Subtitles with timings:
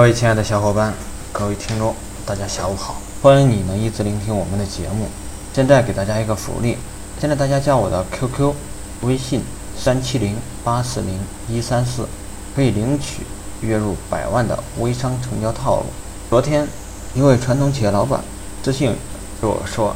[0.00, 0.94] 各位亲爱的小伙伴，
[1.30, 1.94] 各位听众，
[2.24, 2.96] 大家下午好！
[3.20, 5.06] 欢迎你能一直聆听我们的节目。
[5.52, 6.78] 现在给大家一个福利，
[7.20, 8.54] 现在大家加我的 QQ、
[9.02, 9.42] 微信
[9.76, 11.18] 三七零八四零
[11.50, 12.08] 一三四，
[12.56, 13.24] 可以领取
[13.60, 15.84] 月入百万的微商成交套路。
[16.30, 16.66] 昨天，
[17.14, 18.22] 一位传统企业老板
[18.64, 18.96] 私信
[19.38, 19.94] 给我说：“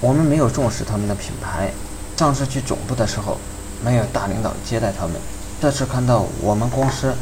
[0.00, 1.72] 我们没有重视他们的品牌，
[2.16, 3.36] 上次去总部的时候，
[3.84, 5.16] 没有大领导接待他们。
[5.60, 7.12] 这次看到我们公司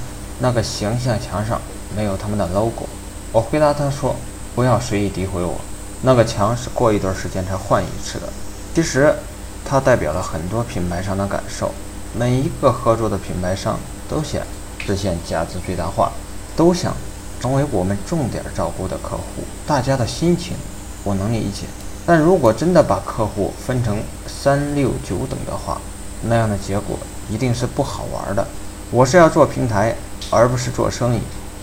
[0.40, 1.58] 那个形象墙上
[1.96, 2.86] 没有他们的 logo。”
[3.32, 4.14] 我回答他说
[4.54, 5.60] ：“不要随意诋毁我，
[6.02, 8.28] 那个墙是过一段时间才换一次的。”
[8.74, 9.14] 其实，
[9.64, 11.72] 它代表了很多品牌商的感受。
[12.16, 14.42] 每一个合作的品牌商都想
[14.78, 16.12] 实现价值最大化，
[16.56, 16.94] 都想。
[17.40, 20.56] 成为我们重点照顾的客户，大家的心情
[21.04, 21.68] 我能理解。
[22.04, 23.96] 但如果真的把客户分成
[24.26, 25.80] 三六九等的话，
[26.22, 26.98] 那样的结果
[27.30, 28.44] 一定是不好玩的。
[28.90, 29.94] 我是要做平台，
[30.30, 31.20] 而不是做生意。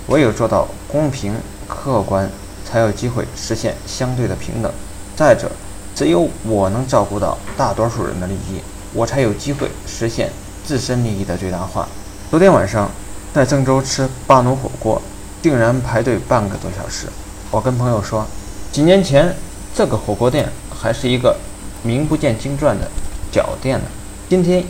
[0.07, 1.35] 唯有做到公平
[1.67, 2.29] 客观，
[2.65, 4.71] 才有机会实现相对的平等。
[5.15, 5.49] 再者，
[5.95, 8.61] 只有我能照顾到大多数人的利益，
[8.93, 10.29] 我才有机会实现
[10.63, 11.87] 自身利益的最大化。
[12.29, 12.89] 昨天晚上
[13.33, 15.01] 在郑州吃巴奴火锅。
[15.41, 17.05] 竟然排队半个多小时。
[17.51, 18.25] 我跟朋友说，
[18.71, 19.31] 几年前
[19.75, 21.37] 这个火锅店还是一个
[21.83, 22.89] 名不见经传的
[23.31, 23.85] 小店呢，
[24.27, 24.63] 今天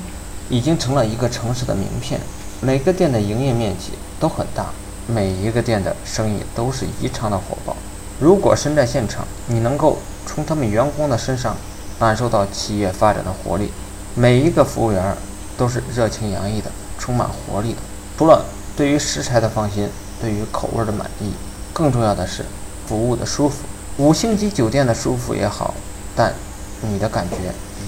[0.49, 2.19] 已经成了一个城市的名片。
[2.59, 4.65] 每个店的营业面积都很大，
[5.07, 7.75] 每一个店的生意都是异常的火爆。
[8.19, 11.55] 如果身在现场，你能够从他们员工的身上
[11.99, 13.71] 感受到企业发展的活力。
[14.15, 15.15] 每一个服务员
[15.57, 17.79] 都是热情洋溢的，充满活力的。
[18.17, 18.45] 除了
[18.75, 19.89] 对于食材的放心。
[20.21, 21.33] 对于口味的满意，
[21.73, 22.45] 更重要的是
[22.87, 23.57] 服务的舒服。
[23.97, 25.73] 五星级酒店的舒服也好，
[26.15, 26.33] 但
[26.81, 27.35] 你的感觉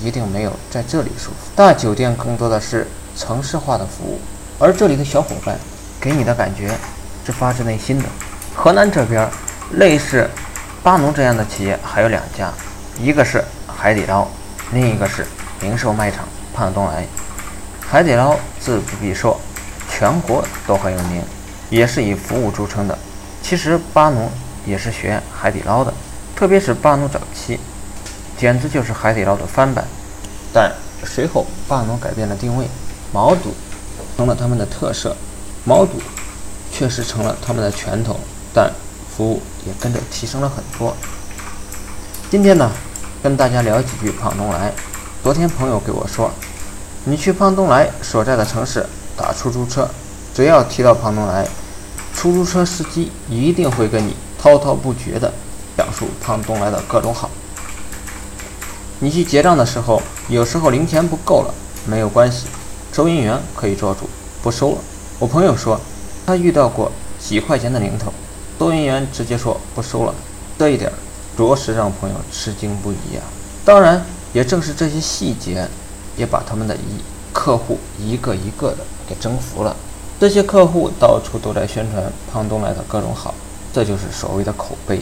[0.05, 1.37] 一定没有在这里舒服。
[1.55, 4.19] 大酒店更多的是城市化的服务，
[4.59, 5.57] 而这里的小伙伴
[6.01, 6.77] 给你的感觉
[7.27, 8.05] 是发自内心的。
[8.55, 9.29] 河南这边
[9.73, 10.29] 类似
[10.81, 12.49] 巴农这样的企业还有两家，
[12.97, 14.25] 一个是海底捞，
[14.71, 15.27] 另一个是
[15.59, 17.05] 零售卖场胖东来。
[17.81, 19.37] 海底捞自不必说，
[19.89, 21.21] 全国都很有名。
[21.69, 22.97] 也是以服务著称的。
[23.41, 24.31] 其实巴奴
[24.65, 25.93] 也是学海底捞的，
[26.33, 27.59] 特别是巴奴早期，
[28.37, 29.83] 简直就是海底捞的翻版。
[30.53, 30.71] 但
[31.03, 32.65] 随后巴奴改变了定位，
[33.11, 33.53] 毛肚
[34.15, 35.13] 成了他们的特色，
[35.65, 36.01] 毛肚
[36.77, 38.19] 确实成了他们的拳头，
[38.53, 38.71] 但
[39.09, 40.95] 服务也跟着提升了很多。
[42.29, 42.69] 今天呢，
[43.23, 44.71] 跟大家聊几句胖东来。
[45.23, 46.29] 昨天朋友给我说，
[47.05, 49.89] 你去胖东来所在的城市打出租车。
[50.35, 51.47] 只要提到胖东来，
[52.13, 55.33] 出租车司机一定会跟你滔滔不绝地
[55.75, 57.31] 讲述胖东来的各种好。
[58.99, 59.99] 你去结账的时候，
[60.29, 61.51] 有时候零钱不够了，
[61.87, 62.45] 没有关系，
[62.93, 64.07] 收银员可以做主
[64.43, 64.77] 不收了。
[65.17, 65.81] 我朋友说，
[66.27, 68.11] 他遇到过几块钱的零头，
[68.59, 70.13] 收银员直接说不收了，
[70.59, 70.91] 这一点
[71.37, 73.23] 着实让朋友吃惊不已啊。
[73.63, 75.65] 当然，也正是这些细节，
[76.17, 77.01] 也把他们的一
[77.31, 79.73] 客户一个一个的给征服了。
[80.19, 83.33] 这些客户到处都在宣传胖东来的各种好，
[83.71, 84.99] 这就是所谓的口碑。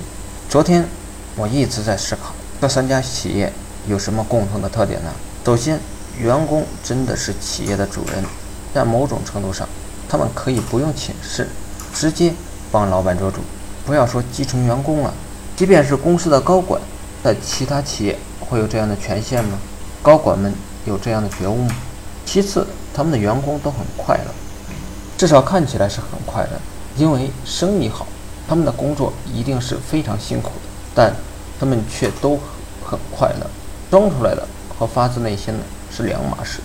[0.47, 0.87] 昨天
[1.35, 3.51] 我一直在思考，这三家企业
[3.87, 5.09] 有什么共同的特点呢？
[5.43, 5.79] 首先，
[6.19, 8.23] 员工真的是企业的主人，
[8.75, 9.67] 在某种程度上，
[10.07, 11.47] 他们可以不用请示，
[11.93, 12.33] 直接
[12.71, 13.41] 帮老板做主。
[13.85, 15.13] 不要说基层员工了，
[15.55, 16.81] 即便是公司的高管，
[17.23, 19.57] 在其他企业会有这样的权限吗？
[20.01, 20.53] 高管们
[20.85, 21.75] 有这样的觉悟吗？
[22.25, 24.31] 其次，他们的员工都很快乐。
[25.17, 26.59] 至少看起来是很快乐，
[26.97, 28.07] 因为生意好，
[28.47, 31.13] 他们的工作一定是非常辛苦的，但
[31.59, 32.39] 他们却都
[32.83, 33.47] 很快乐。
[33.91, 34.45] 装出来的
[34.77, 35.59] 和发自内心的
[35.95, 36.59] 是两码事。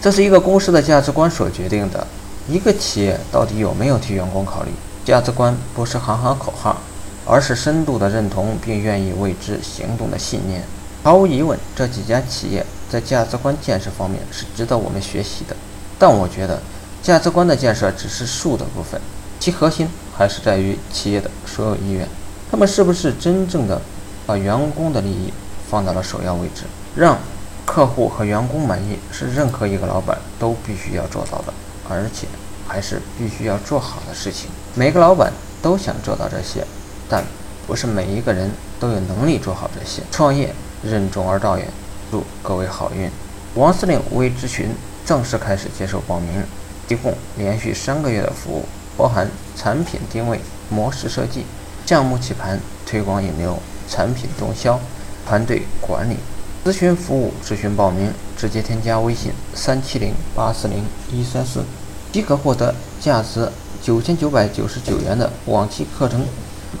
[0.00, 2.06] 这是一个公司的价值观所决定的。
[2.50, 4.70] 一个企业到底有没有替员工考虑？
[5.04, 6.78] 价值观不是喊喊口号，
[7.24, 10.64] 而是深度的认同并愿意为之行动的信念。
[11.04, 15.54] 毫无疑问，这几家企业在价值观建设方面是值得我们学习的。
[15.98, 16.60] 但我觉得。
[17.02, 19.00] 价值观的建设只是术的部分，
[19.38, 22.06] 其核心还是在于企业的所有意愿。
[22.50, 23.80] 他们是不是真正的
[24.26, 25.32] 把员工的利益
[25.70, 26.64] 放到了首要位置？
[26.94, 27.16] 让
[27.64, 31.54] 客户和员工满意是任何一个老板都必须要做到的，
[31.88, 32.26] 而且
[32.70, 34.48] 还是必须要做好的事情。
[34.76, 36.64] 每个老板都想做到这些，
[37.08, 37.24] 但
[37.66, 40.00] 不是每一个人都有能力做好这些。
[40.12, 41.66] 创业任重而道远，
[42.12, 43.10] 祝各位好运！
[43.56, 44.68] 王司令微咨询
[45.04, 46.44] 正式开始接受报名。
[46.86, 48.64] 提供连续三个月的服务，
[48.96, 51.44] 包含产品定位、模式设计、
[51.86, 53.56] 项目起盘、推广引流、
[53.88, 54.80] 产品动销、
[55.24, 56.16] 团队管理、
[56.64, 57.32] 咨询服务。
[57.44, 61.64] 咨询报名，直接添加微信三七零八四零一三四，
[62.12, 63.48] 即可获得价值
[63.82, 66.24] 九千九百九十九元的往期课程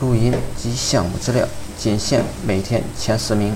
[0.00, 1.46] 录音及项目资料，
[1.78, 3.54] 仅限每天前十名。